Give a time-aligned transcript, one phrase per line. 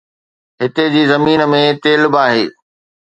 [0.61, 2.45] هتي جي زمين ۾ تيل به آهي